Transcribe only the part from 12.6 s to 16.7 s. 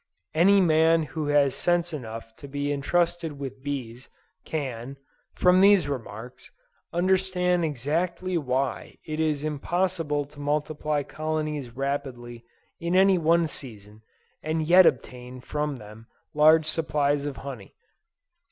in any one season, and yet obtain from them large